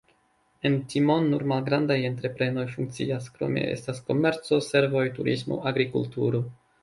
[0.69, 6.43] En Timon nur malgrandaj entreprenoj funkcias, krome estas komerco, servoj, turismo, agrikulturo.